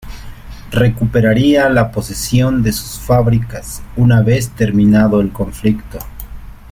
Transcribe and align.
Recuperaría 0.71 1.69
la 1.69 1.91
posesión 1.91 2.63
de 2.63 2.71
sus 2.73 2.97
fábricas 2.99 3.83
una 3.95 4.21
vez 4.23 4.49
terminado 4.49 5.21
el 5.21 5.31
conflicto. 5.31 5.99